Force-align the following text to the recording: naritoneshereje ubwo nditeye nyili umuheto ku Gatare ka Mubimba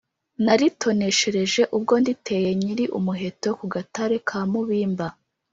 naritoneshereje 0.45 1.61
ubwo 1.75 1.93
nditeye 2.01 2.49
nyili 2.61 2.85
umuheto 2.97 3.49
ku 3.59 3.65
Gatare 3.73 4.15
ka 4.27 4.39
Mubimba 4.51 5.07